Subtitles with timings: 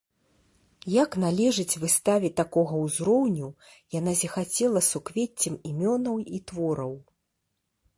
[1.03, 3.53] Як належыць выставе такога ўзроўню,
[3.99, 6.93] яна зіхацела суквеццем імёнаў і твораў.